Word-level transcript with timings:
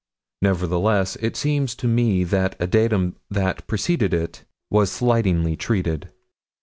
Nevertheless, 0.41 1.15
it 1.17 1.35
seems 1.35 1.75
to 1.75 1.87
me 1.87 2.23
that 2.23 2.55
a 2.59 2.65
datum 2.65 3.17
that 3.29 3.67
preceded 3.67 4.15
it 4.15 4.45
was 4.71 4.91
slightingly 4.91 5.55
treated. 5.55 6.09